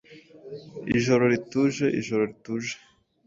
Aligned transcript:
Ijoro 0.97 1.23
rituje, 1.33 1.85
Ijoro 1.99 2.21
rituje 2.31 2.73